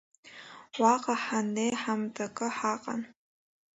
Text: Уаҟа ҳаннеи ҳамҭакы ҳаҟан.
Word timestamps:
Уаҟа 0.81 1.15
ҳаннеи 1.23 1.71
ҳамҭакы 1.81 2.47
ҳаҟан. 2.57 3.01